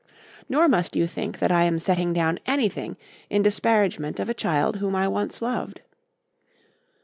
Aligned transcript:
Nor 0.49 0.67
must 0.67 0.95
you 0.95 1.05
think 1.05 1.37
that 1.37 1.51
I 1.51 1.63
am 1.65 1.77
setting 1.77 2.11
down 2.11 2.39
anything 2.47 2.97
in 3.29 3.43
disparagement 3.43 4.19
of 4.19 4.29
a 4.29 4.33
child 4.33 4.77
whom 4.77 4.95
I 4.95 5.07
once 5.07 5.43
loved. 5.43 5.81